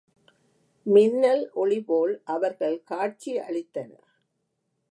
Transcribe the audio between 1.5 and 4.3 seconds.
ஒளிபோல் அவர்கள் காட்சி அளித்தனர்.